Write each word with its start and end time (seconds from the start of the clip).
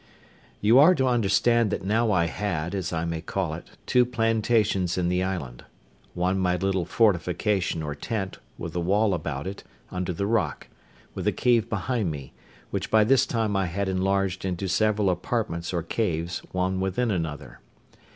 You 0.61 0.79
are 0.79 0.95
to 0.95 1.05
understand 1.05 1.69
that 1.69 1.83
now 1.83 2.11
I 2.11 2.25
had, 2.25 2.73
as 2.73 2.91
I 2.91 3.05
may 3.05 3.21
call 3.21 3.53
it, 3.53 3.67
two 3.85 4.03
plantations 4.03 4.97
in 4.97 5.09
the 5.09 5.21
island—one 5.21 6.39
my 6.39 6.55
little 6.55 6.85
fortification 6.85 7.83
or 7.83 7.93
tent, 7.93 8.39
with 8.57 8.73
the 8.73 8.81
wall 8.81 9.13
about 9.13 9.45
it, 9.45 9.63
under 9.91 10.11
the 10.11 10.25
rock, 10.25 10.65
with 11.13 11.25
the 11.25 11.31
cave 11.31 11.69
behind 11.69 12.09
me, 12.09 12.33
which 12.71 12.89
by 12.89 13.03
this 13.03 13.27
time 13.27 13.55
I 13.55 13.67
had 13.67 13.87
enlarged 13.87 14.43
into 14.43 14.67
several 14.67 15.07
apartments 15.07 15.71
or 15.71 15.83
caves, 15.83 16.39
one 16.51 16.79
within 16.79 17.11
another. 17.11 17.59